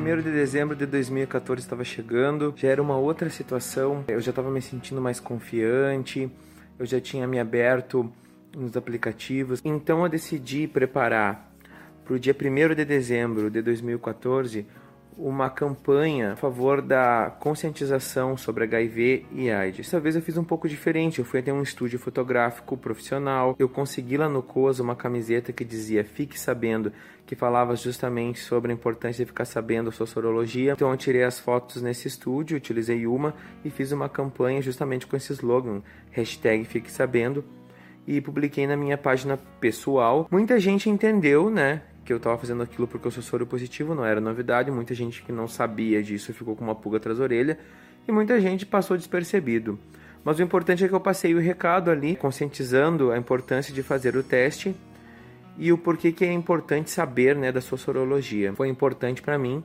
[0.00, 4.48] 1 de dezembro de 2014 estava chegando, já era uma outra situação, eu já estava
[4.48, 6.30] me sentindo mais confiante,
[6.78, 8.10] eu já tinha me aberto
[8.56, 11.52] nos aplicativos, então eu decidi preparar
[12.04, 14.64] para o dia 1 de dezembro de 2014
[15.18, 19.78] uma campanha a favor da conscientização sobre HIV e AIDS.
[19.78, 23.68] Dessa vez eu fiz um pouco diferente, eu fui até um estúdio fotográfico profissional, eu
[23.68, 26.92] consegui lá no COAS uma camiseta que dizia Fique Sabendo,
[27.26, 30.72] que falava justamente sobre a importância de ficar sabendo a sua sorologia.
[30.72, 35.16] Então eu tirei as fotos nesse estúdio, utilizei uma e fiz uma campanha justamente com
[35.16, 37.44] esse slogan, hashtag Fique Sabendo,
[38.06, 40.26] e publiquei na minha página pessoal.
[40.30, 44.02] Muita gente entendeu, né, que eu estava fazendo aquilo porque eu sou soro positivo, não
[44.02, 44.70] era novidade.
[44.70, 47.58] Muita gente que não sabia disso ficou com uma pulga atrás da orelha
[48.06, 49.78] e muita gente passou despercebido.
[50.24, 54.16] Mas o importante é que eu passei o recado ali, conscientizando a importância de fazer
[54.16, 54.74] o teste
[55.58, 58.54] e o porquê que é importante saber né, da sua sorologia.
[58.54, 59.62] Foi importante para mim,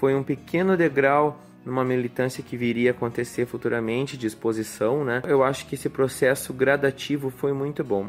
[0.00, 5.20] foi um pequeno degrau numa militância que viria a acontecer futuramente de exposição, né?
[5.26, 8.08] Eu acho que esse processo gradativo foi muito bom.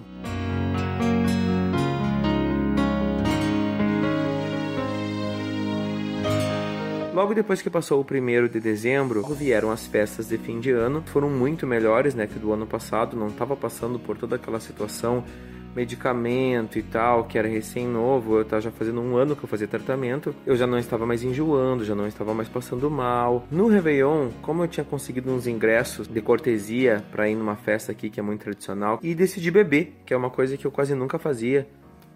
[7.17, 11.01] Logo depois que passou o primeiro de dezembro, vieram as festas de fim de ano.
[11.07, 13.17] Foram muito melhores, né, que do ano passado.
[13.17, 15.23] Não estava passando por toda aquela situação
[15.75, 19.49] medicamento e tal, que era recém novo, eu estava já fazendo um ano que eu
[19.49, 23.47] fazia tratamento, eu já não estava mais enjoando, já não estava mais passando mal.
[23.49, 28.09] No Réveillon, como eu tinha conseguido uns ingressos de cortesia para ir numa festa aqui
[28.11, 31.17] que é muito tradicional, e decidi beber, que é uma coisa que eu quase nunca
[31.19, 31.67] fazia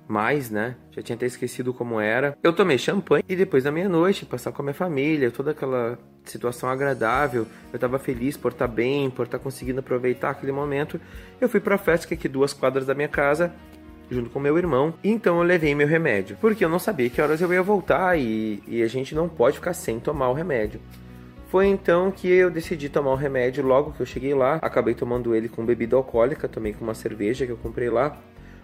[0.07, 0.75] mais, né?
[0.91, 2.37] Já tinha até esquecido como era.
[2.43, 6.69] Eu tomei champanhe e depois da meia-noite, passar com a minha família, toda aquela situação
[6.69, 7.47] agradável.
[7.71, 10.99] Eu estava feliz por estar tá bem, por estar tá conseguindo aproveitar aquele momento.
[11.39, 13.53] Eu fui para a festa que é aqui duas quadras da minha casa,
[14.09, 14.93] junto com meu irmão.
[15.03, 18.61] Então eu levei meu remédio, porque eu não sabia que horas eu ia voltar e,
[18.67, 20.81] e a gente não pode ficar sem tomar o remédio.
[21.47, 24.57] Foi então que eu decidi tomar o remédio logo que eu cheguei lá.
[24.61, 28.17] Acabei tomando ele com bebida alcoólica, tomei com uma cerveja que eu comprei lá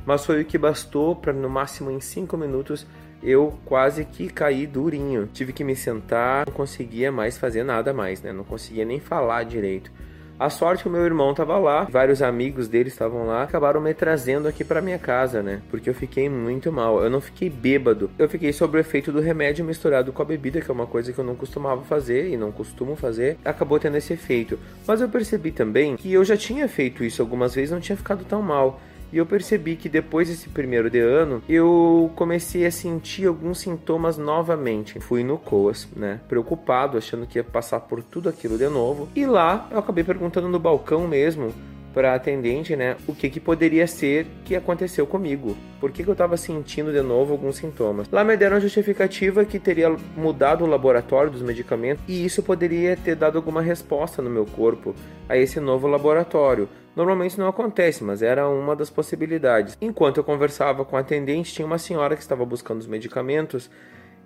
[0.07, 2.87] mas foi o que bastou para no máximo em 5 minutos
[3.21, 5.27] eu quase que caí durinho.
[5.33, 8.31] Tive que me sentar, não conseguia mais fazer nada mais, né?
[8.31, 9.91] Não conseguia nem falar direito.
[10.39, 13.93] A sorte que o meu irmão estava lá, vários amigos dele estavam lá, acabaram me
[13.93, 15.61] trazendo aqui para minha casa, né?
[15.69, 17.03] Porque eu fiquei muito mal.
[17.03, 18.09] Eu não fiquei bêbado.
[18.17, 21.11] Eu fiquei sob o efeito do remédio misturado com a bebida, que é uma coisa
[21.11, 23.37] que eu não costumava fazer e não costumo fazer.
[23.43, 24.57] Acabou tendo esse efeito.
[24.85, 28.23] Mas eu percebi também que eu já tinha feito isso algumas vezes, não tinha ficado
[28.23, 28.79] tão mal.
[29.11, 34.17] E eu percebi que depois desse primeiro de ano, eu comecei a sentir alguns sintomas
[34.17, 34.99] novamente.
[34.99, 36.19] Fui no COAS, né?
[36.27, 39.07] Preocupado, achando que ia passar por tudo aquilo de novo.
[39.15, 41.53] E lá eu acabei perguntando no balcão mesmo
[41.97, 45.57] para a atendente, né, o que que poderia ser que aconteceu comigo.
[45.79, 48.07] Por que, que eu estava sentindo de novo alguns sintomas?
[48.11, 52.95] Lá me deram a justificativa que teria mudado o laboratório dos medicamentos e isso poderia
[52.95, 54.93] ter dado alguma resposta no meu corpo
[55.27, 56.69] a esse novo laboratório.
[56.97, 59.77] Normalmente não acontece, mas era uma das possibilidades.
[59.79, 63.69] Enquanto eu conversava com a atendente, tinha uma senhora que estava buscando os medicamentos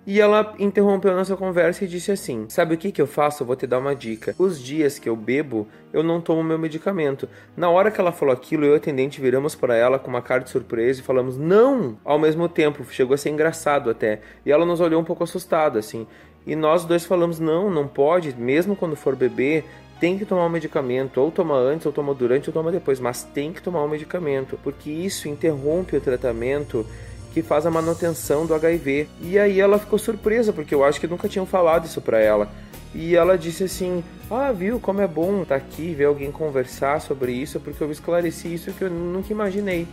[0.06, 3.42] e ela interrompeu nossa conversa e disse assim: Sabe o que, que eu faço?
[3.42, 4.34] Eu vou te dar uma dica.
[4.38, 7.28] Os dias que eu bebo, eu não tomo meu medicamento.
[7.54, 10.22] Na hora que ela falou aquilo, eu e o atendente viramos para ela com uma
[10.22, 11.98] cara de surpresa e falamos: Não!
[12.02, 14.22] Ao mesmo tempo, chegou a ser engraçado até.
[14.46, 16.06] E ela nos olhou um pouco assustada, assim.
[16.46, 19.62] E nós dois falamos: Não, não pode, mesmo quando for beber,
[20.02, 22.98] tem que tomar o um medicamento, ou toma antes, ou toma durante, ou toma depois,
[22.98, 26.84] mas tem que tomar o um medicamento, porque isso interrompe o tratamento
[27.32, 29.08] que faz a manutenção do HIV.
[29.20, 32.50] E aí ela ficou surpresa, porque eu acho que nunca tinham falado isso para ela.
[32.92, 37.00] E ela disse assim: Ah, viu como é bom estar tá aqui, ver alguém conversar
[37.00, 39.86] sobre isso, porque eu esclareci isso que eu nunca imaginei.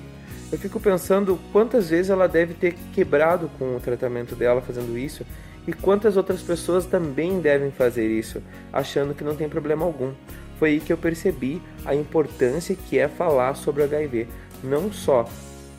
[0.52, 5.24] Eu fico pensando quantas vezes ela deve ter quebrado com o tratamento dela fazendo isso
[5.68, 10.14] e quantas outras pessoas também devem fazer isso, achando que não tem problema algum.
[10.58, 14.28] Foi aí que eu percebi a importância que é falar sobre HIV,
[14.64, 15.28] não só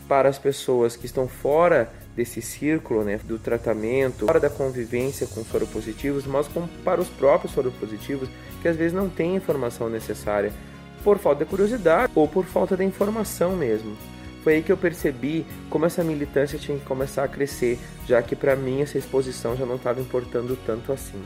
[0.09, 5.45] para as pessoas que estão fora desse círculo né, do tratamento, fora da convivência com
[5.45, 8.29] soropositivos, mas como para os próprios soropositivos
[8.61, 10.53] que às vezes não têm informação necessária
[11.05, 13.97] por falta de curiosidade ou por falta de informação mesmo.
[14.43, 18.35] Foi aí que eu percebi como essa militância tinha que começar a crescer, já que
[18.35, 21.23] para mim essa exposição já não estava importando tanto assim.